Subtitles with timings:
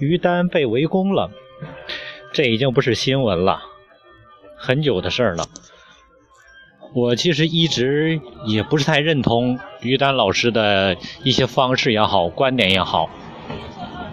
[0.00, 1.30] 于丹被围攻了，
[2.32, 3.62] 这已经不是新闻了，
[4.56, 5.46] 很久的事儿了。
[6.92, 13.08] 我其实一直也不是太认同于丹老师的一些方式也好，观点也好。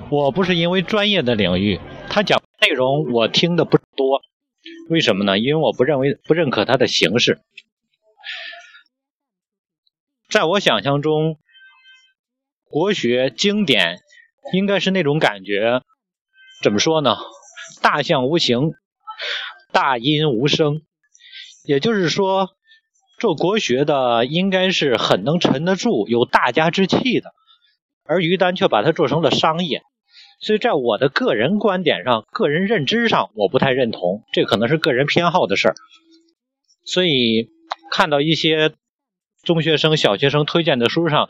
[0.10, 1.80] 我不是因为专业的领域，
[2.10, 4.22] 他讲内容我听的不多。
[4.90, 5.40] 为什么呢？
[5.40, 7.40] 因为我不认为不认可他的形式。
[10.30, 11.38] 在我想象中，
[12.70, 14.00] 国学经典
[14.54, 15.82] 应该是那种感觉，
[16.64, 17.18] 怎么说呢？
[17.82, 18.74] 大象无形，
[19.72, 20.82] 大音无声。
[21.66, 22.50] 也就是说。
[23.20, 27.32] 做国学的应该是很能沉得住、有大家之气的，
[28.06, 29.82] 而于丹却把它做成了商业，
[30.40, 34.22] 所以在我的个人观点上、个人认知上，我不太认同。
[34.34, 35.76] 这可能是个人偏好的事儿。
[36.86, 37.50] 所以
[37.90, 38.76] 看到一些
[39.42, 41.28] 中学生、小学生推荐的书上，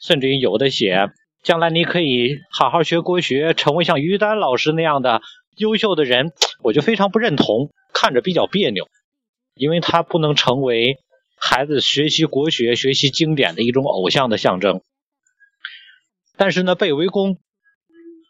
[0.00, 1.10] 甚至于有的写
[1.42, 5.22] 将来你可以好好学国学，成为像于丹老师那样的
[5.56, 8.88] 优秀的人， 我就非常不认同，看着比较别扭，
[9.54, 10.98] 因为他不能成为。
[11.40, 14.82] 孩子学习国学、学习经典的一种偶像的象征，
[16.36, 17.38] 但是呢，被围攻，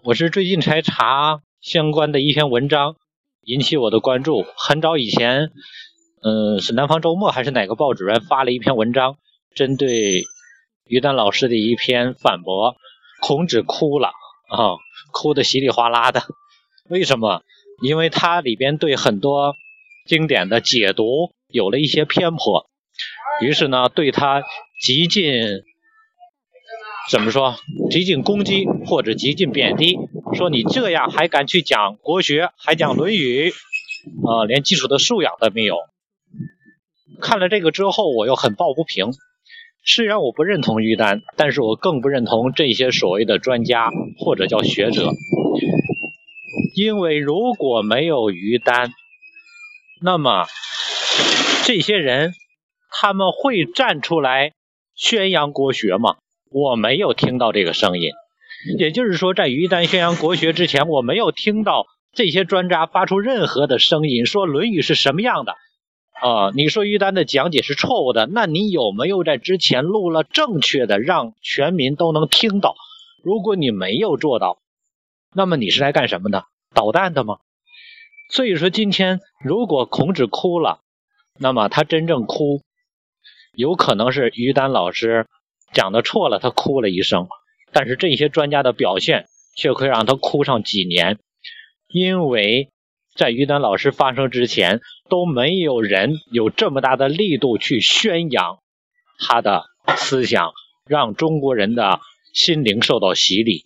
[0.05, 2.97] 我是最近才查相关的一篇文章，
[3.41, 4.45] 引起我的关注。
[4.59, 5.53] 很早以前，
[6.23, 9.17] 嗯，是南方周末还是哪个报纸发了一篇文章，
[9.55, 10.25] 针对
[10.85, 12.77] 于丹老师的一篇反驳，
[13.21, 14.09] 孔子哭了
[14.49, 14.77] 啊，
[15.13, 16.23] 哭得稀里哗啦的。
[16.89, 17.43] 为什么？
[17.83, 19.55] 因为他里边对很多
[20.07, 22.69] 经典的解读有了一些偏颇。
[23.41, 24.43] 于是呢，对他
[24.81, 25.63] 极尽
[27.11, 27.57] 怎么说？
[27.91, 29.97] 极尽攻击或者极尽贬低，
[30.35, 33.51] 说你这样还敢去讲国学，还讲《论语》，
[34.29, 35.77] 啊，连基础的素养都没有。
[37.21, 39.13] 看了这个之后，我又很抱不平。
[39.89, 45.13] 虽然我不认同于丹，但是我更不认同这些所谓的专家或者叫学者，
[46.77, 48.91] 因为如果没有于丹，
[50.01, 50.47] 那么
[51.65, 52.35] 这些人。
[53.01, 54.55] 他们会站出来
[54.97, 56.17] 宣扬国学吗？
[56.51, 58.11] 我没有听到这个声音。
[58.77, 65.55] 也就是说，在于丹宣扬国学之前，我没有听到这些专家发出任何的声音，说《论语》是什么样的。
[66.21, 72.75] 啊，你说于丹的讲解是错误的，那你有没有在之前录了正确的，让全民都能听到？
[73.23, 74.59] 如果你没有做到，
[75.33, 76.47] 那么你是来干什么的？
[76.75, 77.39] 捣蛋的吗？
[78.31, 80.81] 所以说，今天如果孔子哭了，
[81.39, 82.63] 那么他真正哭。
[83.55, 85.27] 有可能是于丹老师
[85.73, 87.29] 讲的错了，他哭了一声，
[87.73, 91.19] 但是这些专家的表现却可以让他哭上几年，
[91.89, 92.71] 因为
[93.19, 94.81] 在于丹老师发生之前
[95.11, 98.61] 都没有人有这么大的力度去宣扬
[99.19, 99.65] 他的
[99.97, 100.53] 思想，
[100.87, 102.01] 让中国人的
[102.33, 103.65] 心灵受到洗礼，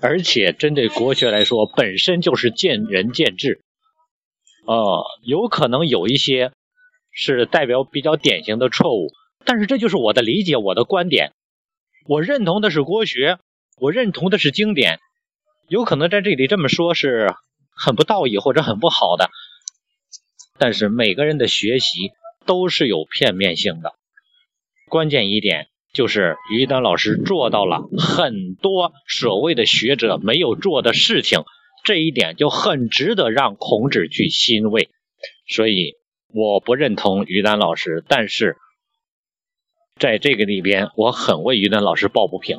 [0.00, 3.60] 而且针对国学来说，本身就是见仁见智，
[4.66, 6.52] 呃，有可能有一些。
[7.20, 9.08] 是代表比较典型的错误，
[9.44, 11.32] 但是这就是我的理解，我的观点。
[12.06, 13.38] 我认同的是国学，
[13.80, 15.00] 我认同的是经典。
[15.66, 17.34] 有可能在这里这么说是
[17.78, 19.30] 很不道义或者很不好的，
[20.58, 22.10] 但是每个人的学习
[22.44, 23.92] 都是有片面性的。
[24.88, 31.44] 关键一点就是于丹老师做到了很多所谓的学者没有做的事情，
[31.84, 34.88] 这一点就很值得让孔子去欣慰。
[35.48, 35.96] 所以。
[36.30, 38.58] 我不认同于丹老师，但是
[39.96, 42.58] 在这个里边，我很为于丹老师抱不平。